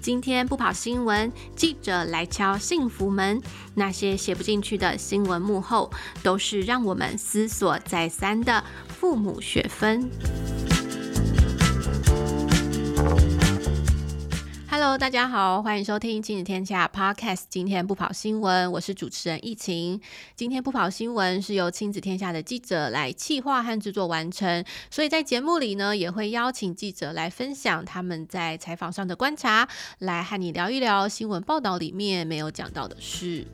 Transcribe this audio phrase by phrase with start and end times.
[0.00, 3.42] 今天不跑新闻，记者来敲幸福门。
[3.74, 5.90] 那些写不进去的新闻幕后，
[6.22, 10.08] 都是让我们思索再三的父母学分。
[14.86, 17.42] Hello，大家好，欢迎收听亲子天下 Podcast。
[17.48, 20.00] 今天不跑新闻，我是主持人易晴。
[20.36, 29.68] 今天不跑新闻是由亲子天下的记者来企划和制作完成，所以在节目里呢，也会邀请记者来分享他们在采访上的观察，
[29.98, 33.44] 来和你聊一聊新闻报道里面没有讲到的事。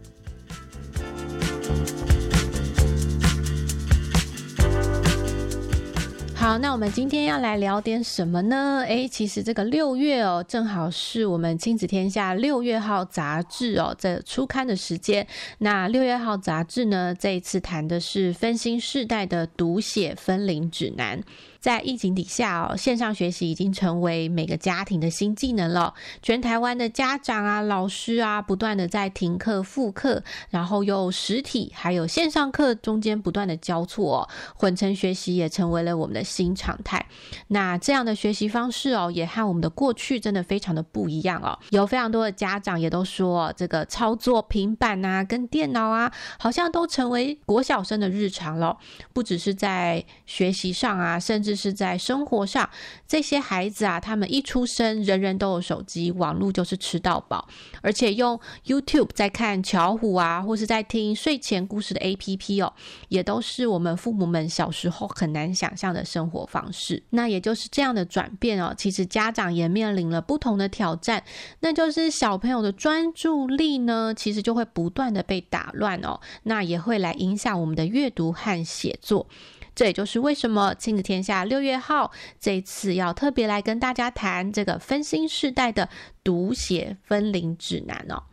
[6.42, 8.84] 好，那我们今天要来聊点什么呢？
[8.88, 15.24] 诶，其实这个六月哦，正好是我们亲子天下六月号杂志哦这初刊的时间。
[15.58, 21.22] 那六月号杂志呢，这一次谈的是分心世代的读写分龄指南。
[21.62, 25.94] 在疫情底下哦，线上学习已经成为每个家庭的新技能了。
[26.20, 37.06] 全台湾的家长啊、老师啊，不断的在停课复课，然后又实体还有线上课中间不断的交错哦，混成学习也成为了我们的新常态。
[37.46, 41.56] 那这样的学习方式哦，也和我们的过去真的非常的不一样哦。
[41.70, 48.76] 有非常多的家长也都说，这个操作平板啊、跟电脑啊，好像都成为国小生的日常了。
[49.12, 52.68] 不只是在学习上啊，甚至是在生活上，
[53.06, 57.48] 这些孩子啊，他们一出生，人人都有手机，网络就是吃到饱，
[57.80, 62.72] 而且用 YouTube 在看巧虎啊，或是在听睡前故事的 APP 哦，
[63.08, 67.02] 也都是我们父母们小时候很难想象的生活方式。
[67.10, 71.22] 那也就是这样的转变哦，其实家长也面临了不同的挑战，
[71.60, 79.26] 那就是小朋友的专注力呢，其实就会不断的被打乱哦，那也会来影响我们的阅读和写作。
[79.74, 85.88] 这也就是为什么亲子天下六月号这次要特别来跟大家谈这个分心世代的
[86.22, 88.24] 读写分龄指南哦。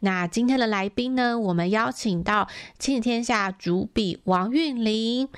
[0.00, 5.28] 那今天的来宾呢，我们邀请到亲子天下主笔王韵玲。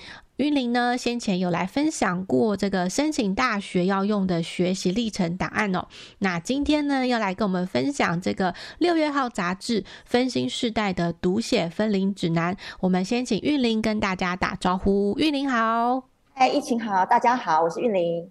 [0.41, 5.87] 韵玲呢，先前有来分享过这个申请大学要用的学习历程档案哦。
[6.21, 12.55] 那今天呢，要来跟我们分享这个六月号杂志《分心世代的读写分龄指南》。
[12.81, 15.15] 我们先请韵玲跟大家打招呼。
[15.19, 18.31] 韵玲好，嗨，疫情好，大家好，我是韵玲。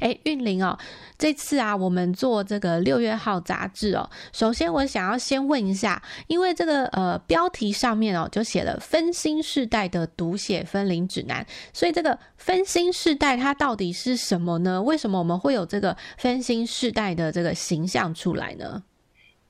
[0.00, 0.78] 哎，韵玲哦，
[1.16, 4.08] 这次啊，我们做这个六月号杂志哦。
[4.32, 14.80] 首先，我想要先问一下，因为这个呃标题上面哦就写了“分心世代的读写分龄指南”，所以这个分心世代它到底是什么呢？
[14.82, 18.82] 为什么我们会有这个分心世代的这个形象出来呢？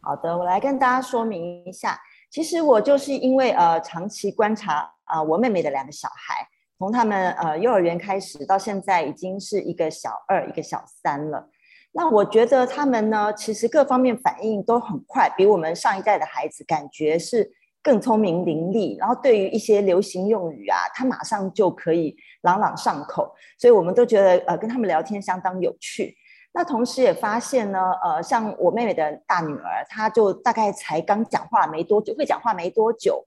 [0.00, 2.00] 好的，我来跟大家说明一下。
[2.30, 6.48] 其实我就是因为呃长期观察啊、呃，我妹妹的两个小孩。
[6.82, 11.48] 从他们呃幼儿园开始到现在，已经是一个小二，一个小三了。
[11.92, 17.48] 那我觉得他们呢，其实各方面反应都很快，比我们上一代的孩子感觉是
[17.84, 18.98] 更聪明伶俐。
[18.98, 23.32] 然后对于一些流行用语啊，他马上就可以朗朗上口。
[23.56, 26.16] 所以我们都觉得呃跟他们聊天相当有趣。
[26.52, 33.24] 那同时也发现呢，呃像我妹妹的大女儿，她就大概才刚讲话没多久，会讲话没多久，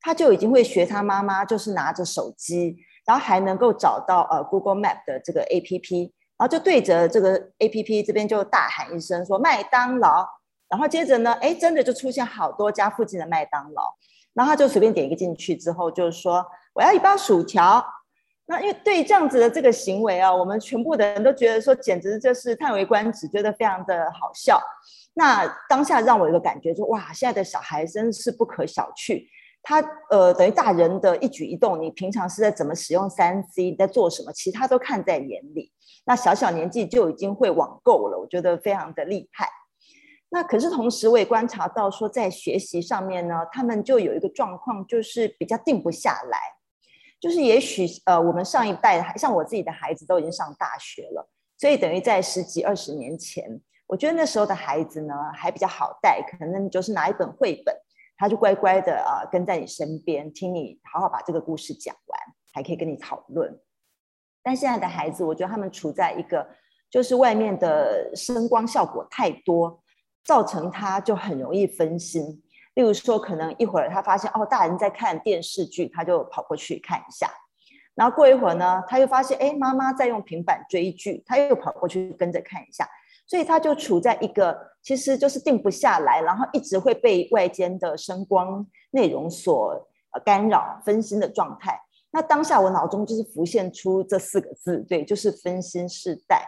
[0.00, 2.76] 她就已经会学她妈妈，就是拿着手机。
[3.04, 6.02] 然后还能够找到呃 Google Map 的这个 APP，
[6.38, 10.26] 然后就对着这个 APP 这边就大喊一声说麦当劳，
[10.68, 13.94] 然后接着呢，哎，真的就出现好多家附近的麦当劳，
[14.34, 17.84] 然后他就随便点一个进去之后，就是说我要一包薯条。
[18.46, 24.60] 那因为对这样子的这个行为啊，我们全部的人都觉得说简直就是叹为观止，觉得非常的好笑。
[25.14, 29.24] 那当下让我有一个感觉，就哇，现在的小孩真是不可小觑。
[29.62, 29.80] 他
[30.10, 35.72] 呃，等于大人的一举一动，你平常是在怎么使用三 C，在做什么，其他都看在眼里。
[36.04, 39.48] 那小小年纪就已经会网购了，我觉得非常的厉害。
[40.30, 46.38] 那可是同时我也观察到说，在学习上面呢，他们就有一个状况，就是比较定不下来。
[47.20, 57.72] 就是也许呃，我们上一代的，像我自己的孩子都已经上大学了，所以等于在十几二十年前，我觉得那时候的孩子呢还比较好带，可能就是拿一本绘本。
[58.22, 62.20] 他就乖乖的啊，跟在你身边，听你好好把这个故事讲完，
[62.52, 63.60] 还可以跟你讨论。
[64.44, 66.48] 但现在的孩子，我觉得他们处在一个，
[66.88, 69.82] 就是外面的声光效果太多，
[70.24, 72.40] 造成他就很容易分心。
[72.74, 77.28] 例如说，可能一会儿他发现哦，大人在看电视剧，他就跑过去看一下。
[77.96, 82.88] 然后过一会儿呢，他又发现哎，妈妈在用平板追剧，他又跑过去跟着看一下。
[83.32, 89.88] 所以他就处在一个其实就是定不下来，然后一直会被外间的声光内容所
[90.22, 91.80] 干扰、分心的状态。
[92.10, 96.46] 那当下我脑中就是浮现出这四个字，对，就是分心世代，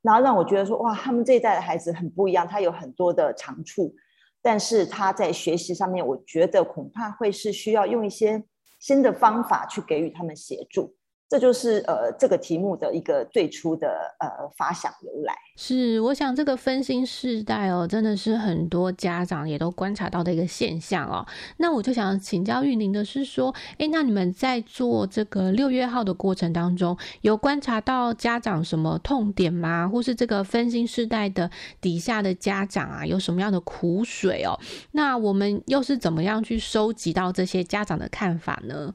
[0.00, 3.94] 然后让我觉得说，哇，他们这一代的孩子很不一样，他有很多的长处，
[4.40, 8.42] 但是他在学习上面，我觉得恐怕会是需要用一些
[8.80, 10.96] 新的方法去给予他们协助。
[11.32, 13.88] 这就是呃这个题目的一个最初的
[14.20, 15.34] 呃发想由来。
[15.56, 21.26] 是，我想这个分心世代哦，真的是很多家长也都观察到的一个现象哦。
[21.56, 29.88] 那我就想请教玉玲的是说，诶，那你们在做这个六月号的过程当中，有观察到家长什么痛点吗？
[29.88, 31.50] 或是这个分心世代的
[31.80, 34.60] 底下的家长啊，有什么样的苦水哦？
[34.90, 38.92] 那我们又是怎么样去收集到这些家长的看法呢？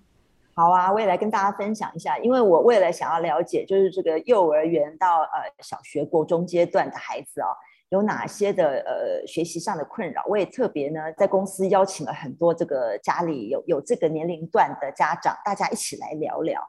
[0.58, 7.54] 好啊，我也来跟大家分享一下，因为我为了想要了解，就是这个幼儿园到呃小学、国中阶段的孩子、哦，
[7.90, 16.60] 有哪些的呃学习上的困扰，我也特别呢在公司邀请了很多这个家里有有这个年龄段的家长，大家一起来聊聊。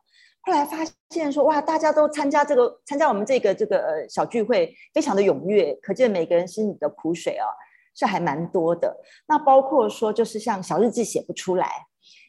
[0.43, 0.77] 后来发
[1.09, 7.49] 现说，哇，大家都参加这个参加我们这个这个呃小聚会，非常的踊跃，可见每个人心里的苦水、哦，
[7.95, 8.95] 是还蛮多的。
[9.27, 11.88] 那包括说，就是像小日记写不出来。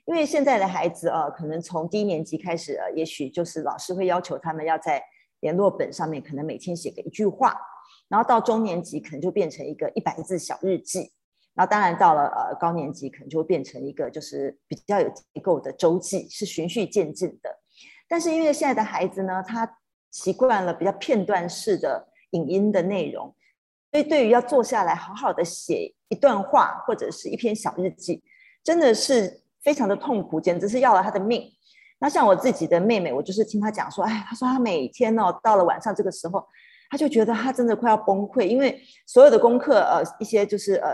[0.10, 5.00] 因为现在的孩子啊，可能从低年级开始啊，也许就是老师会要求他们要在
[5.42, 7.56] 联络本上面可能每天写个一句话，
[8.08, 11.12] 然后到中年级可能就变成一个一百字小日记，
[11.54, 17.60] 然后当然到了呃高年级可能就会变成一个就是比较有结构的周记，是循序渐进的。
[18.08, 19.78] 但是因为现在的孩子呢，他
[20.10, 23.36] 习惯了比较片段式的影音的内容，
[23.92, 28.24] 所以对于要坐下来好好的写一段话或者是一篇小日记，
[28.64, 29.44] 真的是。
[29.64, 31.44] 非常的痛苦，简直是要了他的命。
[32.02, 36.42] 那像我自己的妹妹，我就是听她讲说，哎，她说她每天哦，到了晚上这个时候，
[36.90, 40.90] 她就觉得她真的快要崩溃，因为所有的功课，呃，一些就是呃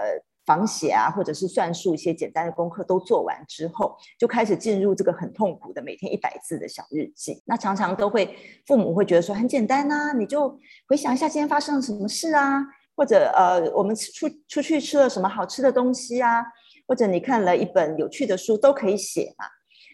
[0.48, 7.40] 仿写啊，或者是算术一些简单的功课都做完之后，就开始进入这个很痛苦的每天一百字的小日记。
[7.46, 8.36] 那常常都会
[8.66, 12.64] 父母会觉得说很简单呐，你就回想一下今天发生了什么事啊，
[12.96, 16.44] 或者呃我们出出去吃了什么好吃的东西啊。
[16.88, 19.46] 或者你看了一本有趣的书都可以写嘛，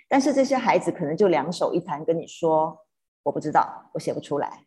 [0.10, 2.78] 但是这些孩子可能就两手一摊跟你说，
[3.24, 4.66] 我不知道，我写不出来。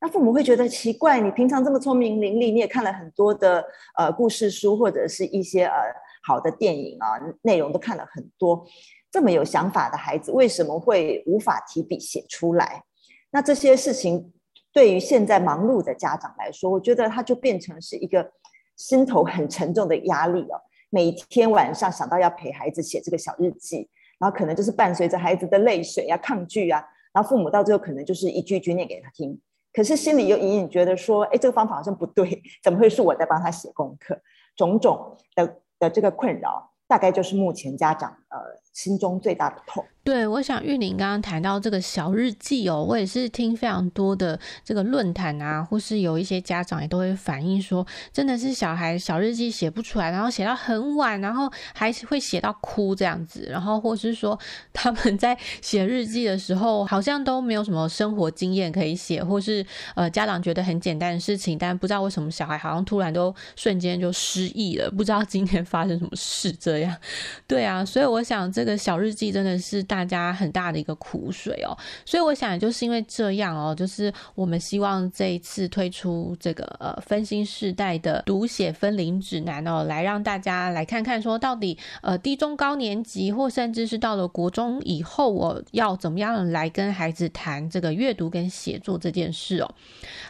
[0.00, 3.64] 那父母会觉得奇怪，你平常这么聪明伶俐，你也看了很多的
[3.96, 5.74] 呃故事书或者是一些呃
[6.22, 8.66] 好的电影啊，内容都看了很多，
[9.10, 12.82] 这么有想法的孩子为什么会无法提笔写出来？
[13.30, 14.32] 那这些事情
[14.72, 18.30] 对于现在忙碌的家长来说，我觉得他就变成是一个
[18.76, 20.60] 心头很沉重的压力哦。
[20.94, 23.88] 每天晚上想到要陪孩子写这个小日记，
[24.20, 26.80] 然后可能就是伴随着孩子的泪水啊、抗拒啊，
[27.12, 29.36] 然后父母到最后可能就是一句一句念给他听，
[29.72, 34.16] 可是心里又隐隐觉得说，哎，这个方法好像不对， 怎么会是我在帮他写功课？
[34.54, 39.84] 种种的的这个困扰，大概就是目前家长呃心中最大的痛。
[40.02, 54.38] 对，我想玉玲刚刚谈到这个小日记哦，我也是听非常多的这个论坛啊，或是有一些家长也都会反映说，真的是小孩小日记写不出来，然后写到很晚，然后还是会写到哭这样子，然后或是说
[54.74, 59.64] 他们在写日记的时候，好像都没有什么生活经验可以写，或是
[59.94, 66.94] 呃家长觉得很简单的事情，但不知道为什么小孩好像突然都瞬间就失忆了，不知道今天发生什么事这样。
[67.48, 69.84] 对啊，所以我想这个小日记真的是。
[69.84, 71.76] 大家很大的一个苦水哦，
[72.06, 89.70] 所以我想就是因为这样哦，就是我们希望这一次推出这个呃分心世代的读写分龄指南哦，来让大家来看看说到底呃低中高年级或甚至是到了国中以后，我要怎么样来跟孩子谈这个阅读跟写作这件事哦。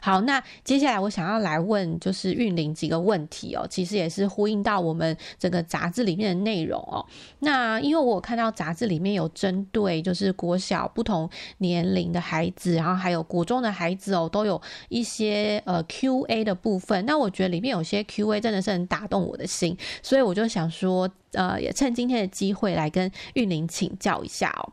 [0.02, 7.06] 好，那接下来我想要来问就是韵玲几个问题哦，其实也是呼应到我们这个杂志里面的内容哦。
[7.38, 17.04] 那因为我看到杂志里面有针对就是国小不同年龄的孩子，然后还有国中的孩子哦，都有一些呃 Q&A 的部分。
[17.04, 24.72] 那我觉得里面有些 Q&A 真的是很打动我的心，所以我就想说，呃，也趁今天的机会来跟玉玲请教一下哦。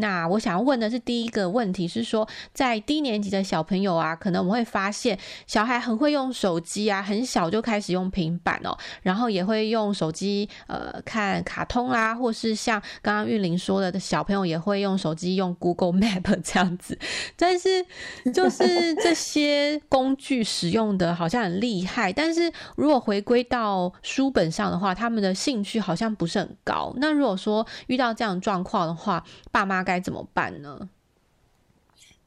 [0.00, 16.98] 那我想要问的是，第一个问题是说，在低年级的小朋友啊，可能我们会发现小孩很会用手机啊，很小就开始用平板哦，然后也会用手机呃看卡通啊，或是像刚刚玉玲说的，小朋友也会用手机用 Google Map 这样子。
[17.36, 17.84] 但是
[18.32, 26.92] 就是这些工具使用的好像很厉害，但是如果回归到书本上的话，他们的兴趣好像不是很高。
[26.96, 29.80] 那如果说遇到这样状况的话，爸妈。
[29.90, 30.88] 该怎么办呢？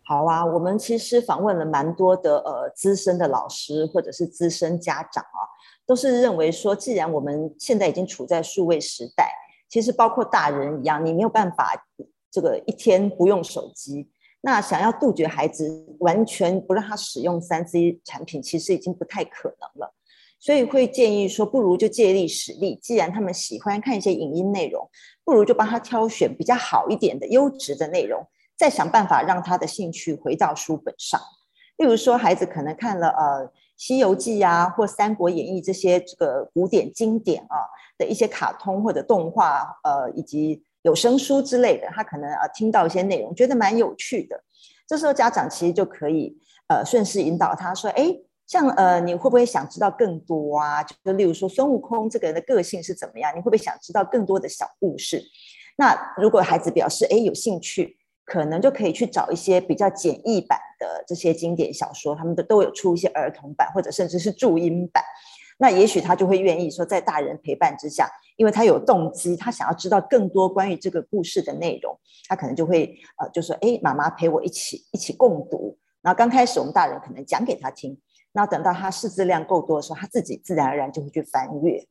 [0.06, 5.40] 好啊，我们其实访问了蛮多的呃资深的老师或者是资深家长啊，
[5.86, 9.32] 都是认为说，既然我们现在已经处在数位时代，
[9.70, 11.74] 其实包括大人一样，你没有办法
[12.30, 14.10] 这个一天不用手机。
[14.42, 19.94] 那想要杜绝孩子完全不让他使用三 C 产品，其实已经不太可能了。
[20.44, 22.78] 所以会建议说，不如就借力使力。
[22.82, 24.90] 既然他们喜欢看一些影音内容，
[25.24, 28.22] 不如就帮他挑选比较好一点的优质的内容，
[28.58, 31.18] 再想办法让他的兴趣回到书本上。
[31.78, 33.48] 例如说，孩子可能看了呃
[33.78, 37.56] 《西游记》啊，或《三国演义》这些这个古典经典啊
[37.98, 40.62] 的一些卡通或者动画，呃，以及。
[40.84, 44.44] 有声书之类的，他可能呃听到一些内容，觉得蛮有趣的。
[44.86, 48.14] 这时候家长其实就可以呃顺势引导他说：“哎，
[48.54, 50.84] 像呃你会不会想知道更多啊？
[50.84, 53.32] 就例如说孙悟空这个人的个性是怎么样？
[53.36, 55.20] 你会不会想知道更多的小故事？”
[55.76, 65.04] 那如果孩子表示哎有兴趣，可能就可以去找一些比较简易版的这些经典小说，他们的都有出一些儿童版或者甚至是注音版。
[65.58, 68.08] 那也许他就会愿意说，在大人陪伴之下，
[68.38, 75.76] 因为他有动机，他想要知道更多关于这个故事的内容，他可能就会呃，就说，哎，妈妈陪我一起一起共读。
[76.04, 77.98] 然后刚开始我们大人可能讲给他听，
[78.34, 81.86] 那等到他识字量够多的时候，他自己自然而然就会去翻阅。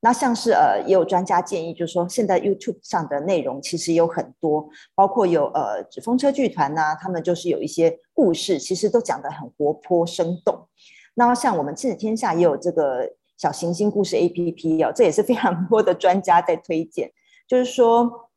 [0.00, 10.68] 那像是呃，也有专家建议，就是说现在 YouTube 上的内容其实有很多，包括有呃纸风车剧团呐、他们就是有一些故事，其实都讲得很活泼生动。
[11.14, 17.10] 那像我们亲子天下也有这个小行星故事 APP 哦，这也是非常多的专家在推荐。
[17.48, 18.30] 就是说，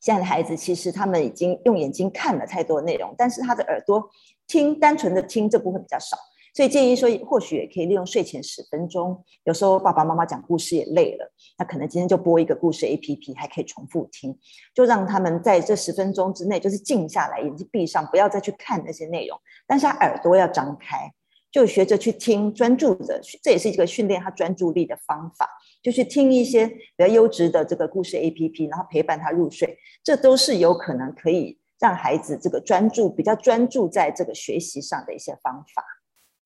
[0.00, 4.10] 现在的孩子其实他们已经用眼睛看了太多内容，但是他的耳朵
[4.48, 6.16] 听单纯的听这部分比较少，
[6.54, 14.38] 所以建议说，或许也可以利用睡前十分钟，有时候爸爸妈妈讲故事也累了，那可能今天就播一个故事 APP，还可以重复听，
[14.72, 21.12] 就让他们在这十分钟之内就是静下来，眼睛闭上，不要再去看那些内容，但是他耳朵要张开。
[21.50, 25.48] 就学着去听，专注着，这也是一个训练他专注力的方法。
[25.84, 35.84] 就去听一些比较优质的这个故事 APP，然后陪伴他入睡，这都是有可能可以让孩子这个专注，比较专注在这个学习上的一些方法。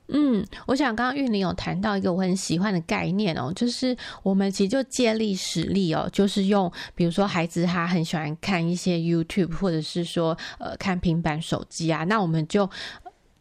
[0.08, 12.68] 嗯，我想刚刚玉玲有谈到一个我很喜欢的概念哦，就是我们其实就借力使力哦，就是用比如说孩子他很喜欢看一些 YouTube，或者是说呃看平板手机啊，那我们就。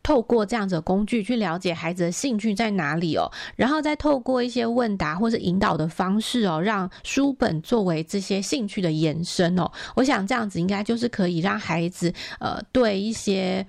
[0.03, 9.69] 透过这样子的工具去了解孩子的兴趣在哪里哦，然后再透过一些问答或是引导的方式哦，让书本作为这些兴趣的延伸哦。
[9.97, 13.67] 我想这样子应该就是可以让孩子呃对一些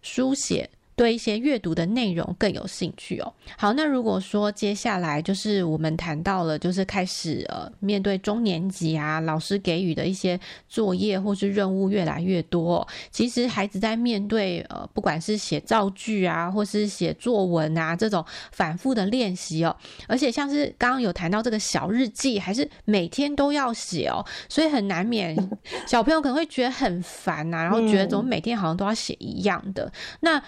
[0.00, 0.70] 书写。
[1.00, 3.32] 对一些阅读的内容更有兴趣哦。
[3.56, 10.38] 好，那如果说接下来就是我们谈到了，就是开始呃面对中年级啊，老师给予的一些
[10.68, 19.74] 作业或是任务越来越多哦，其实孩子在面对呃不管是写造句啊，或是写作文啊这种反复的练习哦，
[20.06, 25.34] 而且像是刚刚有谈到这个小日记，还是每天都要写哦，所以很难免
[25.88, 29.90] 小朋友可能会觉得很烦呐，然后觉得怎么每天好像都要写一样的
[30.20, 30.42] 那。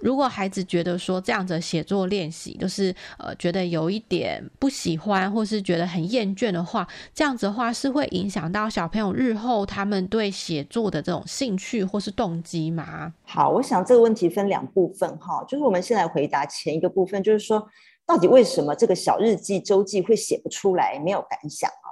[0.00, 13.12] 如果孩子觉得说这样子的写作练习就是呃觉得有一点不喜欢，或是觉得很厌倦的话，这样子的话是会影响到小朋友日后他们对写作的这种兴趣或是动机吗？
[13.24, 17.66] 好，我想这个问题分两部分哈，就是我们先来回答前一个部分，就是说
[18.04, 21.88] 到底为什么这个小日记、周记会写不出来，没有感想啊？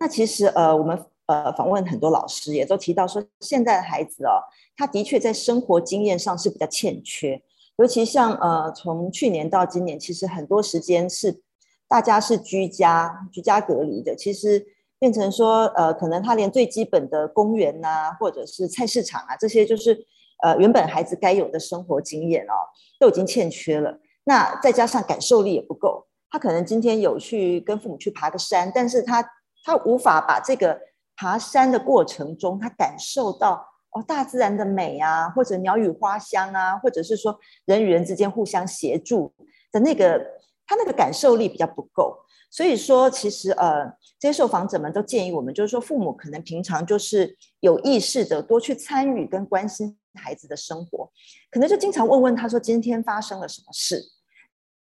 [0.00, 4.40] 那其实呃我们呃访问很多老师也都提到说，现在的孩子哦。
[4.76, 7.42] 他的确在生活经验上是比较欠缺，
[7.76, 11.42] 尤其像呃，从去年到今年，其实很多时间是
[11.86, 14.64] 大家是居家居家隔离的，其实
[14.98, 20.06] 变成说呃，可能他连最基本的公园呐、或者是菜市场啊，这些就是
[20.42, 22.54] 呃原本孩子该有的生活经验哦，
[22.98, 23.98] 都已经欠缺了。
[24.24, 29.22] 那再加上感受力也不够，他可能今天有去跟父母去爬个山，但是他
[29.64, 30.80] 他无法把这个
[31.16, 33.68] 爬山的过程中，他感受到。
[33.92, 39.30] 哦，大自然的美啊，或者鸟语花香啊，或者是说人与人之间互相协助
[39.70, 40.18] 的那个，
[40.66, 42.18] 他那个感受力比较不够。
[42.50, 43.84] 所以说，其实呃，
[44.18, 51.10] 这些受访者们都建议我们，就是说父母可能平常就是有意识的多去参与跟关心孩子的生活，
[51.50, 54.02] 可能就经常问问他说今天发生了什么事，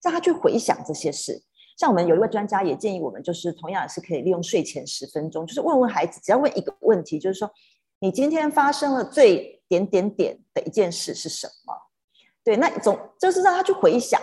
[0.03, 1.41] 让他去回想这些事。
[1.77, 7.49] 像我们有一位专家也建议我们，就是同样也是可以利用睡前十分钟，就是问问孩子，只要问一个问题，就是说。
[7.99, 11.73] 你今天发生了最点点点的一件事是什么？
[12.43, 14.21] 对，那总就是让他去回想。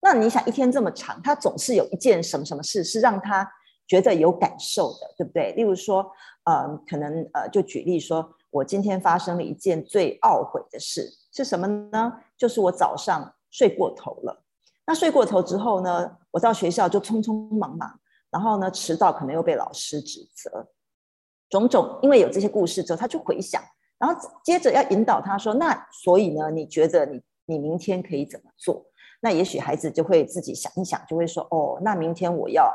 [0.00, 3.50] 那你想一天这么长，他总是有一件什么什么事是让他
[3.88, 5.52] 觉得有感受的，对不对？
[5.52, 6.08] 例如说，
[6.44, 12.12] 呃，可能呃，就举例说，我今天发生了一件最懊悔的事是什么呢？
[12.36, 14.44] 就是我早上睡过头了。
[14.86, 17.98] 那睡过头之后呢，我到学校就匆匆忙忙，
[18.30, 20.68] 然后呢迟到，可能又被老师指责。
[21.50, 23.62] 种种，因为有这些故事之后，他就回想
[23.98, 28.84] 然后接着要引导他说，那所以呢，你觉得你你明天可以怎么做？
[29.20, 32.70] 那也许孩子就会自己想一想，就会说，哦，那明天我要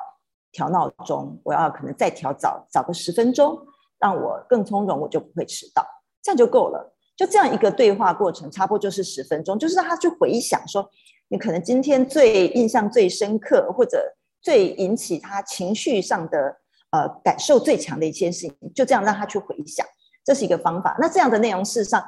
[0.52, 3.58] 调闹钟，我要可能再调早早个十分钟，
[4.00, 5.86] 让我更从容，我就不会迟到，
[6.24, 6.96] 这样就够了。
[7.16, 10.90] 就这样一个对话过程，差不多就是十分钟，就是让他去回想说，
[11.28, 14.04] 你可能今天最印象最深刻，或者
[14.42, 16.61] 最引起他情绪上的
[16.92, 19.86] 呃感受最强的一件事情，就这样让他去回想，
[20.24, 20.96] 这是一个方法。
[21.00, 22.04] 那这样的内容事实上，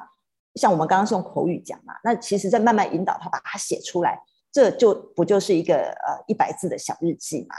[0.54, 4.18] 像我们刚刚是用口语讲嘛，那其实在慢慢引导他把它写出来，
[4.52, 7.56] 这就不就是一个呃一百字的小日记嘛？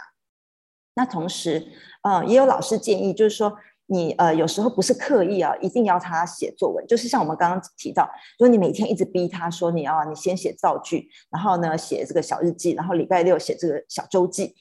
[0.96, 1.68] 那同时，
[2.04, 3.58] 呃，也有老师建议，就是说。
[3.88, 14.56] 你呃有时候不是刻意啊，一定要他写作文，就是像我们刚刚提到，如果你每天一直逼他说你要你先写造句，然后呢写这个小日记，然后礼拜六写这个小周记，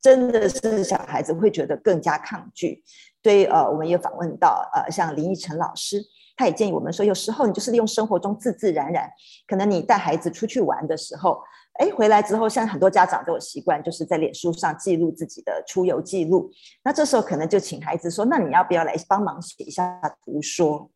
[0.00, 2.82] 真的是小孩子会觉得更加抗拒。
[3.22, 6.02] 所以呃，我们也访问到呃像林奕晨老师，
[6.36, 9.10] 他也建议我们说，有时候你就是利用生活中自自然然，
[9.46, 11.40] 可能你带孩子出去玩的时候。
[11.74, 16.50] 哎，回来之后，像很多家长都有习惯，就是在脸书上记录自己的出游记录。
[16.82, 20.90] 那这时候可能就请孩子说：“那你要不要来帮忙写一下图说？”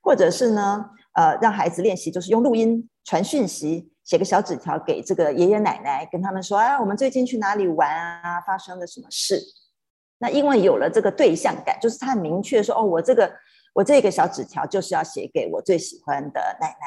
[0.00, 0.84] 或者是呢，
[1.14, 8.38] 呃，让孩子练习，就是用录音传讯息，写个小纸条给这个爷爷奶奶，跟他们说：“啊，我们最近去哪里玩啊？
[8.42, 9.40] 发生了什么事？”
[10.20, 13.32] 那因为有了这个对象感，就是他很明确说：“哦，我这个
[13.72, 16.86] 我这个小纸条就是要写给我最喜欢的奶奶。”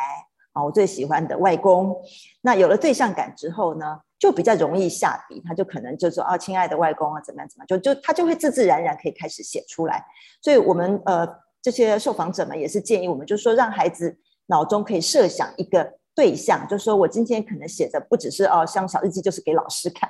[0.53, 1.99] 啊，我最喜欢的外公，
[2.41, 10.05] 那有了对象感之后呢，就比较容易下笔，他就可能就说啊，亲爱的外公啊，怎么样怎么样，就就他就会自自然然可以开始写出来。
[10.43, 11.27] 所以，我们呃
[11.59, 14.15] 这些受访者们也是建议我们，就说让孩子
[14.45, 20.09] 脑中可以设想一个对象，就是说我今天可能写的不只是哦，像小日记就是给老师看，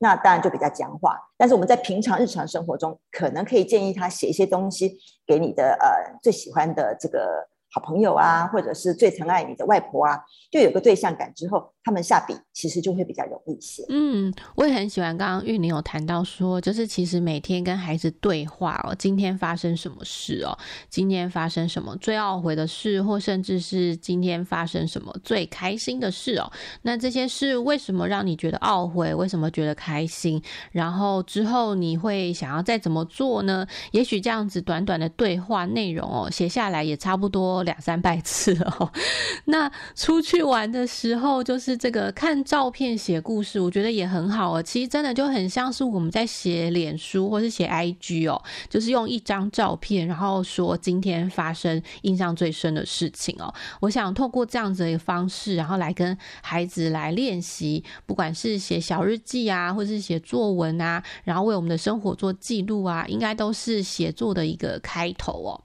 [0.00, 1.18] 那当然就比较僵化。
[1.38, 7.48] 但是我们在平常日常生活中，可能可以建议他写一些东西给你的呃最喜欢的这个。
[7.72, 10.20] 好朋友啊，或者是最疼爱你的外婆啊，
[10.50, 13.84] 就有个对象感之后，他们下笔其实就会比较容易一些。
[13.88, 20.56] 嗯，我也很喜欢刚刚玉玲有谈到说，就是其实每天跟孩子对话哦，今天发生什么事哦，
[20.88, 26.50] 今天发生什么最懊悔的事，或甚至是今天发生什么最开心的事哦。
[26.82, 29.14] 那这些事为什么让你觉得懊悔？
[29.14, 30.42] 为什么觉得开心？
[30.72, 33.66] 然后之后你会想要再怎么做呢？
[33.92, 37.62] 也许这样子短短的对话内容哦，写下来也差不多。
[37.64, 38.90] 两三百次哦，
[39.46, 44.60] 那出去玩的时候，就是是这个看照片写故事，我觉得也很好哦。
[44.60, 53.54] 其实真的就很像是我们在写脸书或是写 IG 哦，就是用一张照片，然后说今天发生印象最深的事情哦。
[53.78, 65.60] 我想透过这样子的一个方式，然后来跟孩子来练习，不管是写小日记啊，或是写作文啊，然后为我们的生活做记录啊，应该都是写作的一个开头哦。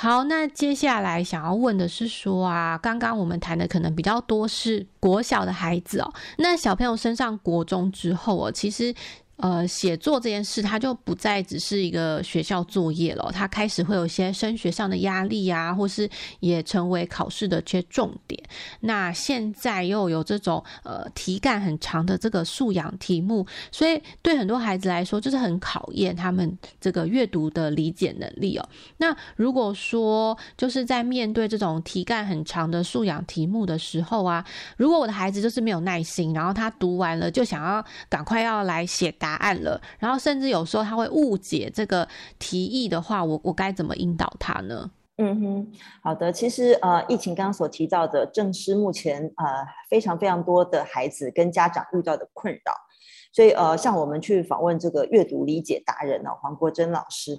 [0.00, 8.94] 好，那接下来想要问的是说啊，刚刚我们谈的可能比较多是国小的孩子哦，那小朋友升上国中之后哦，其实。
[9.38, 18.42] 呃，写作这件事，它就不再只是一个学校作业了，它开始会有一些升学上的压力啊，或是也成为考试的一些重点。
[18.80, 28.68] 那现在又有这种呃题干很长的这个素养题目，所以对很多孩子来说，就是很考验他们这个阅读的理解能力哦。
[28.96, 34.44] 那如果说就是在面对这种题干很长的素养题目的时候啊，
[34.76, 39.27] 如果我的孩子就是没有耐心，然后他读完了就想要赶快要来写答。
[39.28, 44.90] 答案了，然后甚至有时候他会误解这个提议的话，我我该怎么引导他呢？
[45.18, 49.44] 嗯哼，好的，其实呃，疫情刚刚所提到的，正是目前呃
[49.90, 52.72] 非常非常多的孩子跟家长遇到的困扰。
[53.30, 57.38] 所以呃，像我们去访问这个阅读理解达人呢，黄国珍老师，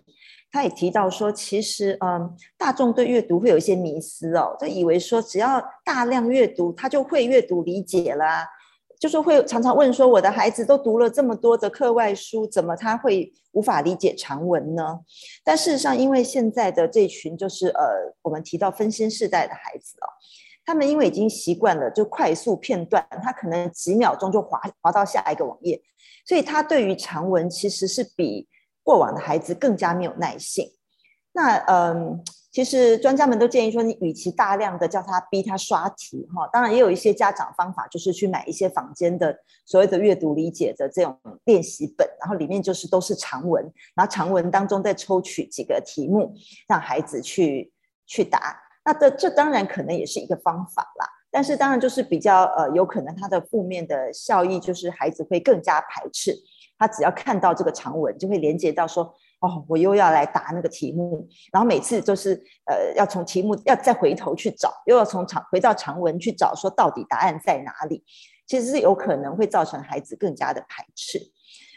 [0.51, 8.47] 他也提到说，其实嗯、大众对阅读会有一些迷思哦，就以为说只要大量阅读，他就会阅读理解啦。
[8.99, 14.99] 就是会常常问说，我的孩子都读了这么多的课外书，怎么他会无法理解长文呢？
[15.43, 20.07] 但事实上，因为现在的这群就是呃，我们提到分心世代的孩子哦，
[20.65, 25.81] 他们因为已经习惯了就快速片段，他可能几秒钟就滑滑到下一个网页，
[26.25, 28.49] 所以他对于长文其实是比
[28.83, 30.69] 过往的孩子更加没有耐性。
[31.31, 32.21] 那嗯。
[32.51, 43.63] 其实专家们都建议说，你与其大量的叫他逼他刷题，哈，当然也有一些家长方法，就是去买一些坊间的所谓的阅读理解的这种练习本，然后里面就是都是长文，
[43.95, 46.33] 然后长文当中再抽取几个题目，
[46.67, 47.71] 让孩子去
[48.07, 48.59] 去答。
[48.83, 56.35] 那这这当然可能也是一个方法啦，但是当然就是比较呃有可能它的负面的效益就是孩子会更加排斥，
[56.79, 59.13] 他只要看到这个长文就会连接到说。
[59.39, 62.33] 哦，我又要来答那个题目，然后每次都是
[62.65, 68.03] 呃要从题目要再回头去找，又要从长回到长文去找，说到底答案在哪里？
[68.45, 71.19] 其实是有可能会造成孩子更加的排斥。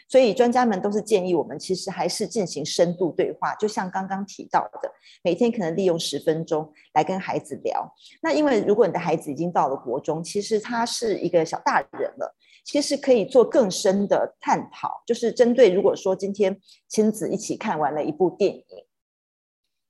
[0.09, 4.91] 所以专家们都是建议我们，其实还是进行深度对话，就像刚刚提到的，
[5.23, 7.91] 每天可能利用十分钟来跟孩子聊。
[8.21, 18.63] 那因为如果你的孩子已经到了国中，其实他是一个小大人了，其实可以做更深的探讨，就是针对如果说今天亲子一起看完了一部电影，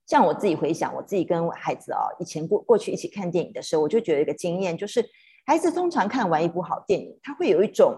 [0.06, 5.04] 像我自己回想，我自己跟孩子啊，以前过过去一起看电影的时候，我就觉得一个经验，就是
[5.46, 7.94] 孩子通常看完一部好电影，他会有一种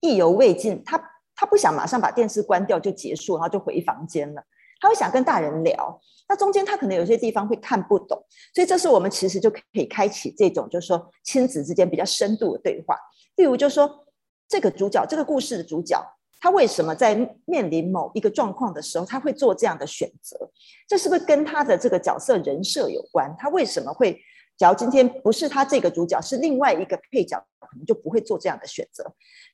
[0.00, 1.02] 意犹未尽，他。
[1.40, 4.42] 他不想马上把电视关掉就结束，然后就回房间了。
[4.80, 8.20] 他会想跟大人聊，那中间他可能有些地方会看不懂，
[8.52, 12.96] 所以这时候我们其实就可以开启这种，就是说亲子之间比较深度的对话。
[13.36, 14.04] 例如，就是说
[14.48, 16.02] 这个主角，这个故事的主角，
[16.40, 20.50] 他为什么在面临某一个状况的时候，他会做这样的选择？
[20.88, 23.34] 这是不是跟他的这个角色人设有关？
[23.38, 24.18] 他为什么会？
[24.56, 29.04] 假如今天不是他这个主角，是另外一个配角，可能就不会做这样的选择。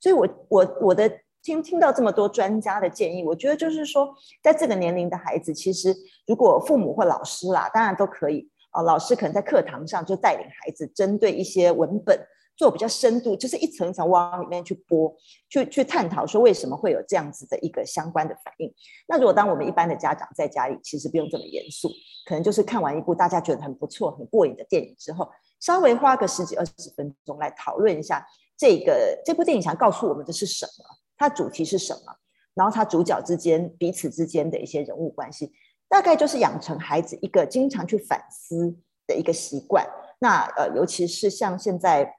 [0.01, 1.11] 所以我，我我的。
[1.45, 5.95] 听听到这么多专家的建议，我觉得就是说，在这个年龄的孩子，其实
[6.27, 8.81] 如果父母或老师啦，当然都可以啊。
[8.81, 12.19] 老师可能在课堂上就带领孩子，针对一些文本
[12.57, 15.15] 做比较深度，就是一层一层往里面去剥，
[15.49, 18.73] 去去探讨说为什么会有这样子的一个相关的反应。
[19.09, 21.89] 那如果当我们一般的家长在家里，其实不用这么严肃，
[22.27, 25.29] 可能就是看完一部大家觉得很不错、很过瘾的电影之后，
[25.61, 30.85] 稍微花个十几二十分钟来讨论一下这个这部电影想告诉我们的是什么。
[31.17, 32.15] 它主题是什么？
[32.55, 35.53] 然后它主角之间彼此之间的一些人物关系，
[35.89, 39.85] 大概就是养成孩子一个经常去反思的一个习惯。
[40.21, 42.15] 那呃，尤其是像现在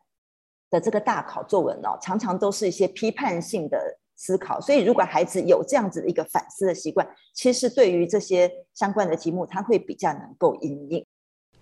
[0.70, 3.78] 的这个大考作文哦，常常都是一些批判性的
[4.16, 4.60] 思考。
[4.60, 11.06] 所以，如果孩子有这样子的一个反思的习惯，其实对于这些相关的题目，他会比较能够应用。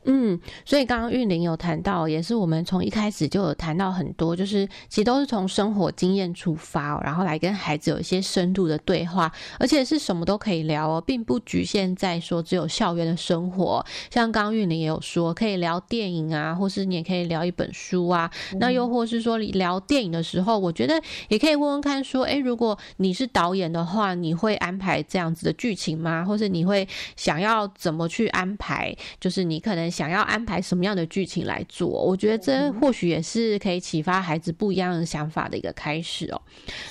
[0.05, 13.85] 嗯，所以刚刚韵玲有谈到，也是我们从一开始就有谈到很多，就是其实都是从生活经验出发，然后来跟孩子有一些深度的对话，而且是什么都可以聊哦，并不局限在说只有校园的生活。
[14.09, 18.29] 像刚刚韵玲也有说，可以聊电影啊，或是你也可以聊一本书啊。
[18.51, 26.25] 嗯、那又或是说聊电影的时候，我觉得也可以问问看，说，诶，如果你是导演的话，你会安排这样子的剧情吗？
[26.25, 26.85] 或是你会
[27.15, 28.93] 想要怎么去安排？
[29.21, 29.92] 就是你可能。
[29.93, 31.87] 想要安排什么样的剧情来做？
[31.87, 36.41] 我觉得这或许也是可以启发孩子不一样的想法的一个开始哦。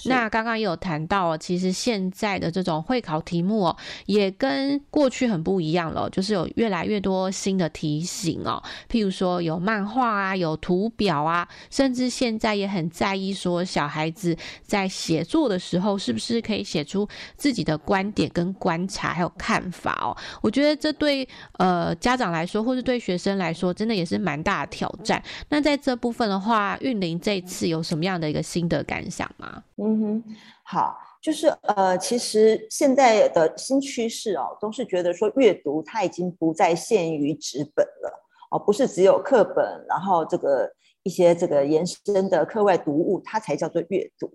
[0.05, 8.63] 那刚刚也有谈到，其实现在的这种会考题目哦，也跟过去很不一样了，就是有越来越多新的题型哦。
[8.89, 20.17] 譬如说有漫画啊，有图表啊，甚至现在也很在意说小孩子在写作的时候，是不是可以写出自己的观点跟观察还有看法哦。
[20.43, 21.27] 我觉得这对
[21.59, 25.23] 呃家长来说，或是对对学生来说，真的也是蛮大的挑战。
[25.49, 29.63] 那在这部分的话，韵玲这次有什么样的一个心得感想吗？
[29.79, 30.25] 嗯哼，
[30.63, 38.13] 好，就是呃，其实现在的新趋势哦，都是觉得说阅读它已经不再限于纸本了
[38.51, 40.71] 哦，不是只有课本，然后这个
[41.03, 44.31] 一些这个延伸的课外读物，它才叫做阅读。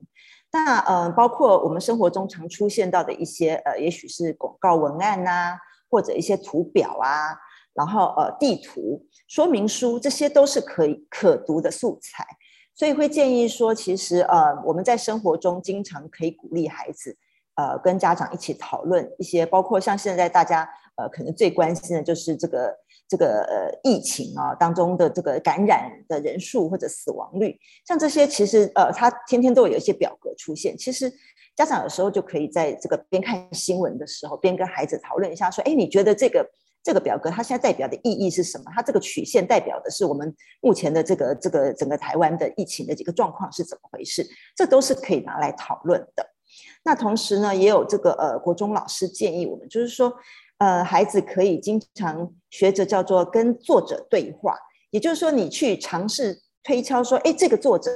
[0.51, 5.55] 那呃，包括我们生活中常出现到的一些呃，也许是广告文案呐、
[5.91, 7.37] 或者一些图表啊。
[7.77, 12.25] 然后呃，地图、说明书这些都是可以可读的素材，
[12.73, 17.15] 所以会建议说，其实呃，我们在生活中经常可以鼓励孩子，
[17.53, 22.75] 呃，跟家长一起讨论一些，包括像现在大家呃可能最关心的就是这个
[23.07, 31.13] 这个呃疫情啊当中的这个感染的人数或者死亡率，像这些其实呃，他天天都有一些表格出现，其实
[31.55, 36.43] 家长有时候就可以在这个边看新闻的时候，边跟孩子讨论一下，说，哎，你觉得这个。
[36.87, 38.71] 这个表格它现在代表的意义是什么？
[38.73, 44.25] 它这个曲线代表的是我们目前的这个这个整个台湾的疫情的几个状况是怎么回事？
[44.55, 46.25] 这都是可以拿来讨论的。
[46.85, 50.13] 那同时呢，也有这个呃国中老师建议我们，就是说
[50.59, 54.57] 呃孩子可以经常学着叫做跟作者对话，
[54.91, 57.91] 也就是说你去尝试推敲说，哎，这个作者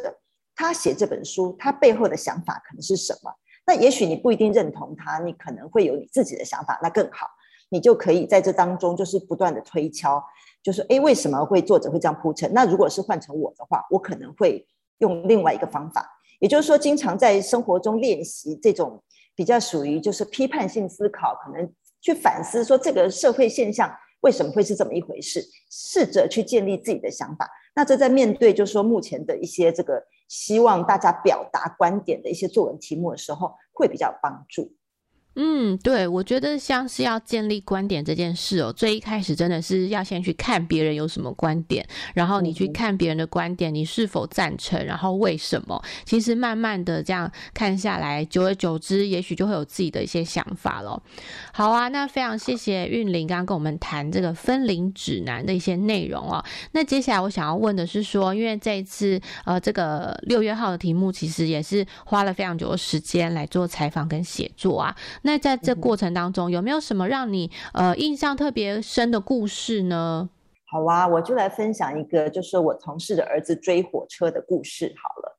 [0.53, 3.31] 他写这本书，他背后的想法可能是什么？
[3.65, 7.25] 那也许你不一定认同他，你可能会有你自己的想法，那更好。
[7.71, 10.21] 你就可以在这当中，就是不断的推敲，
[10.61, 12.51] 就是诶，为什么会作者会这样铺陈？
[12.53, 16.05] 那如果是换成我的话，我可能会用另外一个方法。
[16.39, 19.01] 也就是说，经常在生活中练习这种
[19.35, 27.49] 比较属于就是批判性思考，可能去反思说这个社会现象为什么会是这么一回事，试着去建立自己的想法。
[27.73, 34.73] 那这在面对就是说目前的一些这个希望大家表达观点的一些作文题目的时候，会比较有帮助。
[35.35, 45.81] 嗯，对，我觉得像是要建立观点这件事哦，最一开始真的是要先去看别人有什么观点，然后你去看别人的观点，你是否赞成，然后为什么？
[46.03, 51.01] 其实慢慢的这样看下来，久而久之，也许就会有自己的一些想法了。
[51.53, 56.43] 好啊，那非常谢谢韵玲刚刚跟我们谈这个分龄指南的一些内容哦。
[56.73, 64.93] 那接下来我想要问的是说，因为这一次呃这个六月号的题目其实也是花了非常久的时间来做采访跟写作啊。
[65.23, 70.29] 那在这过程当中，有没有什么让你呃印象特别深的故事呢？
[70.65, 75.37] 好啊，我就来分享一个，就是我同事的儿子追火车的故事好了。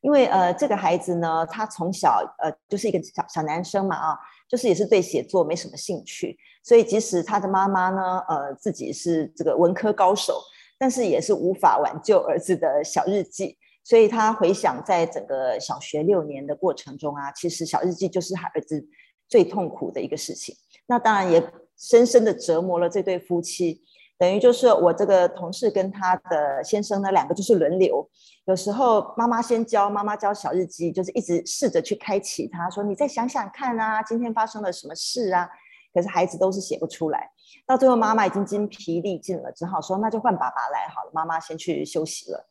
[0.00, 4.18] 因为呃，这个孩子呢，他从小呃就是一个小小男生嘛啊，
[4.48, 10.42] 就是也是对写作没什么兴趣，所以即使他的妈妈呢，呃自己是这个文科高手，
[10.76, 13.56] 但是也是无法挽救儿子的小日记。
[13.84, 18.84] 所以他回想在整个小学六年的过程中啊，其实小日记就是他儿子。
[19.32, 20.54] 最痛苦的一个事情，
[20.86, 21.42] 那当然也
[21.78, 23.80] 深深的折磨了这对夫妻。
[24.18, 28.06] 等于就是我这个同事跟他的先生呢，两个就是轮流。
[28.44, 35.48] 有时候妈妈先教，妈妈教小日记，就是一直试着去开启他，说你再想想看啊，今天发生了什么事啊？
[35.94, 37.30] 可是孩子都是写不出来。
[37.66, 42.46] 到最后妈妈已经精疲力尽了，只好说那就换爸爸来好了，妈妈先去休息了。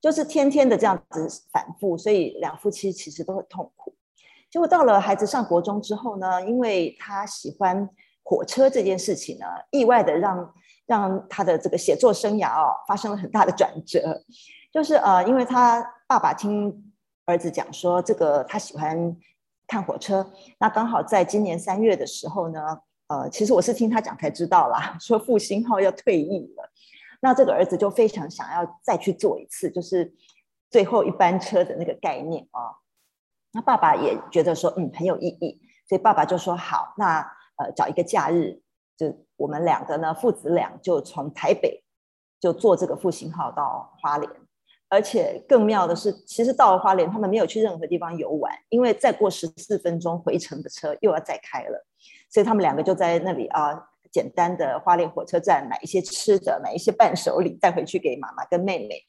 [0.00, 3.94] 就是天天的这样子反复，所以两夫妻其实都很痛苦。
[4.50, 7.88] 结果到了孩子上国中之后呢，因为他喜欢
[8.24, 10.54] 火车这件事情呢，意外的让
[10.86, 14.22] 让他的这个写作生涯哦发生了很大的转折。
[14.72, 16.92] 就是呃，因为他爸爸听
[17.26, 19.16] 儿子讲说，这个他喜欢
[19.66, 22.60] 看火车，那刚好在今年三月的时候呢，
[23.06, 26.70] 呃，其实我是听他讲才知道啦， 说复兴号要退役了，
[27.20, 30.12] 那这个儿子就非常想要再去坐一次，就是
[30.70, 32.78] 最后一班车的那个概念啊。
[33.52, 37.20] 那爸爸也觉得说，嗯，很有意义，所以爸爸就说好，那
[37.56, 38.62] 呃找一个假日，
[38.96, 41.82] 就我们两个呢父子俩就从台北
[42.38, 44.30] 就坐这个复兴号到花莲，
[44.88, 51.86] 而且更妙的是，其实到了花莲他们没有去任何地方游玩，因为再过十四分钟回程的车又要再开了，
[52.30, 59.02] 所以他们两个就在那里啊，简单的花莲火车站买一些吃的，买一些伴手礼带回去给妈妈跟妹妹，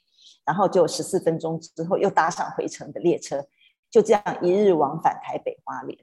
[0.45, 3.45] 然后就十四分钟之后又搭上回程的列车。
[3.91, 5.99] 就这样一日往返台北花莲，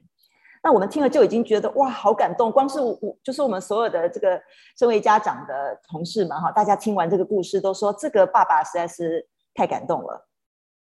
[0.63, 2.51] 那我们听了就已经觉得哇，好感动。
[2.51, 4.39] 光是我，就是我们所有的这个
[4.77, 10.29] 身为家长的同事们哈，大家听完这个故事都说这个爸爸实在是太感动了。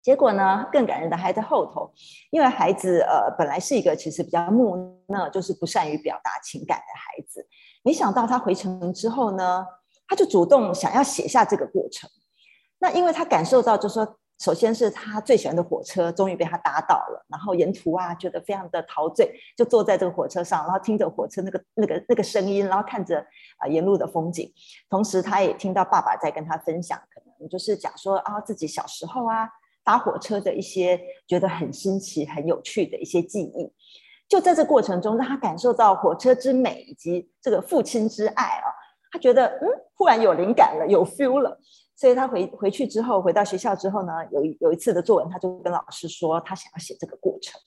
[0.02, 1.92] 结果呢，更感人的还在后头，
[2.30, 7.46] 因为孩子呃本来是一个其实比较木讷，就是不善于表达情感的孩子，
[7.84, 9.64] 没想到他回城之后呢，
[10.08, 12.10] 他就主动想要写下这个过程。
[12.80, 14.16] 那因为他感受到，就是说。
[14.40, 23.22] 首先是他最喜欢的火车终于被他搭到了，然后沿途啊觉得非常的陶醉，就坐在这个火车上，然后听着火车那个那个那个声音，然后看着
[23.58, 24.50] 啊沿路的风景，
[24.88, 29.46] 同时他也听到爸爸在跟他分享，可能就是讲说啊自己小时候啊
[29.84, 30.98] 搭火车的一些
[31.28, 33.70] 觉得很新奇、很有趣的一些记忆，
[34.26, 38.72] 就在这过程中让他感受到火车之美以及这个父亲之爱啊，
[39.12, 41.60] 他觉得嗯忽然有灵感了，有 feel 了。
[42.00, 47.60] 所以他回回去之后，回到学校之后呢，有一有一次的作文，他就跟老师说，他想要写这个过程。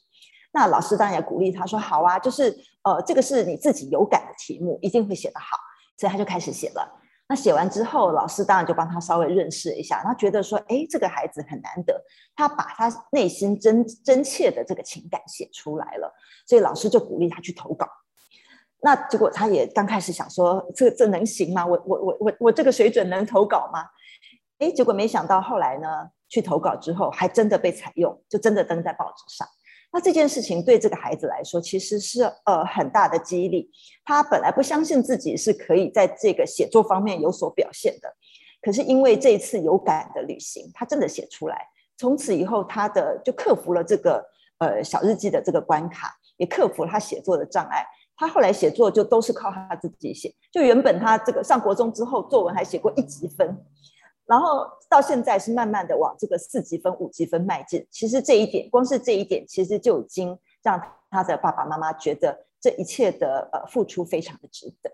[0.51, 2.49] 那老师当然也鼓励他说，好啊，就是
[2.81, 5.55] 呃，这个是你自己有感的题目，一定会写得好。
[5.99, 6.99] 所以他就开始写了。
[7.29, 12.03] 那写完之后，老师当然就帮他稍微润饰一下，他觉得说，哎，这个孩子很难得，
[12.35, 16.11] 他把他内心真真切的这个情感写出来了。
[16.47, 17.87] 所以老师就鼓励他去投稿。
[18.81, 21.63] 那结果他也刚开始想说，这这能行吗？
[21.63, 23.85] 我我我我我这个水准能投稿吗？
[24.59, 25.87] 哎，结果没想到后来呢，
[26.29, 29.47] 去投稿之后，还真的被采用，就真的登在报纸上。
[29.91, 33.69] 那这件事情对这个孩子来说，其实是呃很大的激励。
[34.03, 38.11] 他本来不相信自己是可以在这个写作方面有所表现的，
[38.61, 41.67] 可是因为这一次有感的旅行，他真的写出来。
[41.95, 44.25] 从此以后，他的就克服了这个
[44.57, 47.85] 呃小日记的这个关卡，也克服了他写作的障碍。
[48.15, 50.33] 他后来写作就都是靠他自己写。
[50.51, 53.55] 就原本他这个上国中之后，作文还写过一级分。
[54.25, 57.85] 然后到现在是慢慢的往这个四级分、五级分迈进。
[57.89, 64.89] 其实这一点，光是这一点，其实就已经让他的爸爸妈妈觉得这一切的呃付出非常的值得。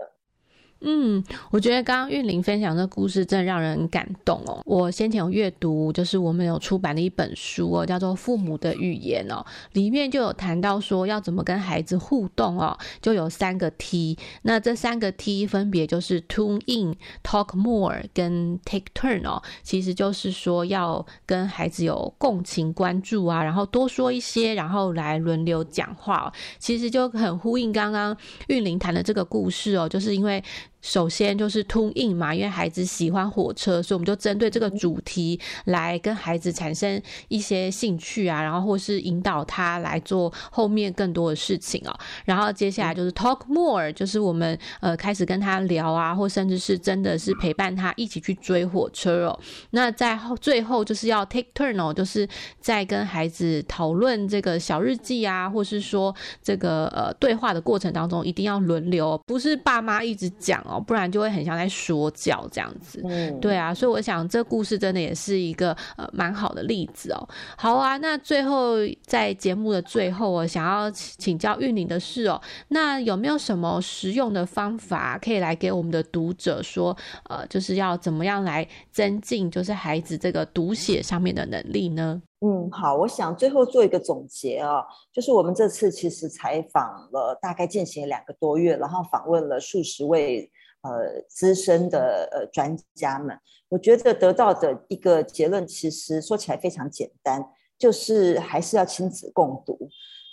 [0.81, 4.61] 嗯，我觉得刚刚韵玲分享的故事真的让人感动哦。
[4.65, 14.17] 我先前有阅读，就是我们有出版的一本书哦，叫做《父母的语言》哦，里面就有谈到说要怎么跟孩子互动哦，就有三个 T。
[14.43, 26.31] 那这三个 T 分别就是 Tune In、Talk More 跟 Take Turn 哦，其实就是说要跟孩子有共情、关注啊，然后多说一些，然后来轮流讲话。
[26.57, 28.15] 其实就很呼应刚刚
[28.47, 30.41] 韵玲谈的这个故事哦，就是因为。
[30.81, 41.93] 首先就是 tune in 嘛，因为孩子喜欢火车，所以我们就针对这个主题来跟孩子产生一些兴趣啊，然后或是引导他来做后面更多的事情哦。
[42.23, 49.39] 然后接下来就是 talk more，就是我们呃开始跟他聊啊，或甚至是真的是陪伴他一起去追火车哦。
[49.71, 52.25] 那在后最后就是要 take turn 哦，就是
[52.61, 60.63] 在跟孩子讨论这个小日记啊，或是说这个呃对话的过程当中，一定要轮流，不是爸妈一直讲。
[60.69, 63.01] 哦，不然就会很像在说教这样子。
[63.05, 67.27] 嗯，对啊，所以我想这故事真的也是一个呃蛮好的例子哦。
[67.57, 76.95] 好啊，那最后在节目的最后，我想要请教玉宁的是哦，那有没有什么实用的方法可以来给我们的读者说，
[77.29, 82.21] 呃，就是要怎么样来增进就是孩子这个读写上面的能力呢？
[82.41, 90.49] 嗯，好，我想最后做一个总结啊，就是我们这次其实采访了大概进行两个多月，然后访问了数十位。
[90.81, 93.37] 呃，资深的呃专家们，
[93.67, 97.43] 我觉得得到的一个结论，其实说起来非常简单，
[97.77, 99.77] 就是还是要亲子共读。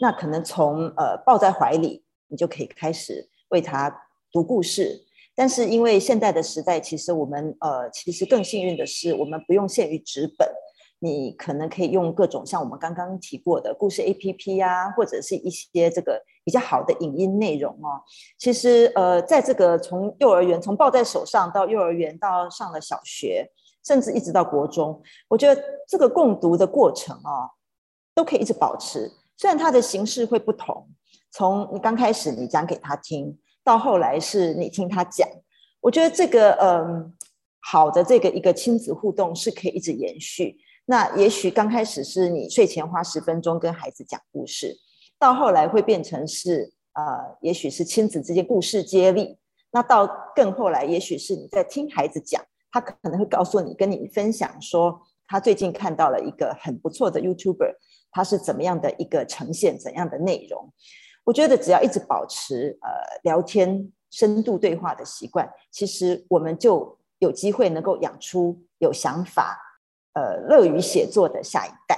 [0.01, 3.91] 那可能从呃抱在怀里，你就可以开始为他
[4.31, 5.05] 读故事。
[5.35, 10.49] 但是因为现在的时代，其实我们呃其实更幸运的是，我们不用限于纸本。
[10.99, 18.01] 你可能可以用各种像我们刚刚提过的故事 APP 啊，或者是一些这个比较好的影音内容哦。
[18.39, 23.47] 其实呃，在这个从幼儿园从抱在手上到幼儿园到上了小学，
[23.85, 27.51] 甚至一直到国中，我觉得这个共读的过程哦，
[28.15, 29.13] 都可以一直保持。
[29.37, 30.89] 虽然它的形式会不同，
[31.31, 35.29] 从你刚开始你讲给他听，到后来是你听他讲，
[35.81, 37.15] 我觉得这个嗯
[37.61, 40.57] 好的这个一个亲子互动是可以一直延续。
[40.87, 44.77] 那也许刚开始是你睡前花十分钟跟孩子讲故事，
[45.19, 49.39] 到后来会变成是呃，也许是亲子之间故事接力。
[49.73, 57.75] 那到更后来，也许是你在听孩子讲，他可能会告诉你，跟你分享说，他最近看到了一个很不错的 YouTuber，
[58.13, 60.73] 他是怎么样的一个呈现，怎样的内容。
[61.25, 62.89] 我觉得只要一直保持呃
[63.25, 69.66] 聊天、深度对话的习惯，其实我们就有机会能够养出有想法。
[70.17, 71.96] 呃，乐于写作的下一代。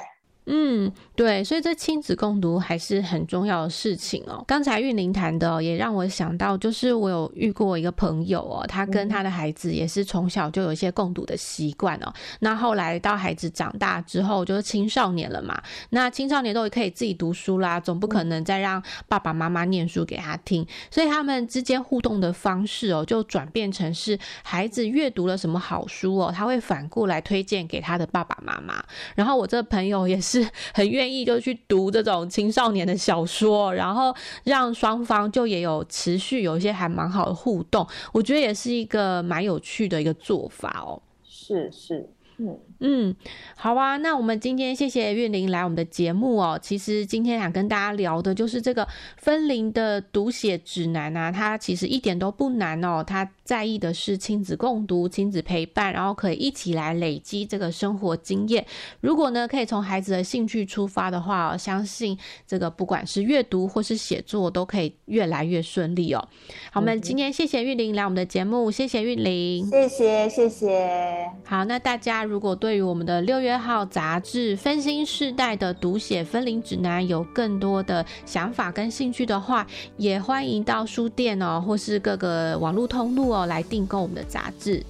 [0.50, 4.42] 嗯，对，所以这亲子共读还是很重要的事情哦。
[4.46, 12.10] 刚才玉玲谈的也让我想到，就是我有遇过一个朋友哦，他跟他的孩子也是从小就有一些共读的习惯哦。
[12.40, 28.82] 那后来到孩子长大之后，就是青少年了嘛，那青少年都可以自己读书啦，总不可能再让爸爸妈妈念书给他听，所以他们之间互动的方式哦，就转变成是孩子阅读了什么好书哦，他会反过来推荐给他的爸爸妈妈。
[29.14, 30.37] 然后我这朋友也是。
[30.74, 41.00] 很愿意就去读这种青少年的小说，然后让双方就也有持续有一些还蛮好的互动，我觉得也是一个蛮有趣的一个做法哦。
[41.24, 42.10] 是是。
[42.40, 43.16] 嗯嗯，
[43.56, 46.56] 好啊，那我们今天谢谢韵玲来我们的节目哦。
[46.62, 53.02] 其实今天想跟大家聊的就是这个分龄的读写指南啊，它其实一点都不难哦。
[53.04, 58.66] 它在意的是亲子共读、亲子陪伴，然后可以一起来累积这个生活经验。
[59.00, 66.22] 如果呢，可以从孩子的兴趣出发的话，相信这个不管是阅读或是写作，都可以越来越顺利哦。
[66.70, 71.30] 好，我们今天谢谢玉玲来我们的节目，谢谢玉玲，谢谢谢谢。
[71.46, 72.18] 好，那大家。
[72.24, 84.82] 如果对于我们的六月号杂志《分心世代的读写分龄指南》有更多的想法跟兴趣的话，也欢迎到书店哦，或是各个网络通路哦来订购我们的杂志。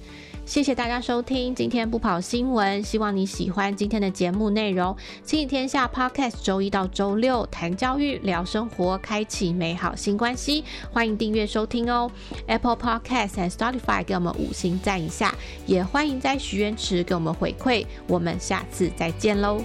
[0.45, 4.97] 谢谢大家收听今天不跑新闻，希望你喜欢今天的节目内容。
[5.23, 10.63] 亲子天下 Podcast 周一到周六谈教育、聊生活，开启美好新关系。
[10.91, 12.09] 欢迎订阅收听哦。
[12.47, 15.35] Apple Podcast 和 Spotify 给我们五星赞一下，
[15.67, 17.85] 也欢迎在许愿池给我们回馈。
[18.07, 19.61] 我们下次再见喽。